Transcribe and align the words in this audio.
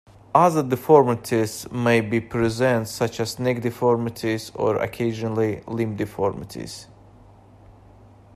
Other 0.33 0.63
deformities 0.63 1.71
may 1.71 2.01
be 2.01 2.19
present, 2.19 2.87
such 2.87 3.19
as 3.19 3.37
neck 3.37 3.61
deformities, 3.61 4.51
or, 4.55 4.77
occasionally, 4.77 5.61
limb 5.67 5.95
deformities. 5.95 6.87